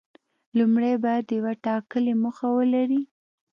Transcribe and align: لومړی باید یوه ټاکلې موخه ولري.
لومړی 0.57 0.93
باید 1.05 1.25
یوه 1.37 1.53
ټاکلې 1.65 2.13
موخه 2.23 2.47
ولري. 2.57 3.01